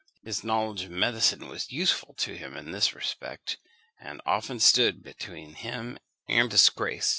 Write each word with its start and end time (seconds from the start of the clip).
His 0.23 0.43
knowledge 0.43 0.85
of 0.85 0.89
medicine 0.89 1.47
was 1.47 1.71
useful 1.71 2.15
to 2.15 2.35
him 2.35 2.57
in 2.57 2.71
this 2.71 2.95
respect, 2.95 3.59
and 3.99 4.19
often 4.25 4.59
stood 4.59 5.03
between 5.03 5.53
him 5.53 5.99
and 6.27 6.49
disgrace. 6.49 7.09